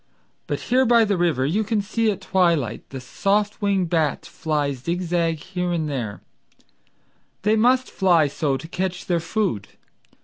But 0.47 0.61
here 0.61 0.83
by 0.83 1.05
the 1.05 1.15
river 1.15 1.45
you 1.45 1.63
can 1.63 1.79
see 1.79 2.09
at 2.09 2.21
twilight 2.21 2.89
The 2.89 2.99
soft 2.99 3.61
winged 3.61 3.91
bats 3.91 4.27
fly 4.27 4.73
zig 4.73 5.03
zag 5.03 5.37
here 5.37 5.71
and 5.71 5.87
there— 5.87 6.23
They 7.43 7.55
must 7.55 7.91
fly 7.91 8.25
so 8.25 8.57
to 8.57 8.67
catch 8.67 9.05
their 9.05 9.19
food. 9.19 9.67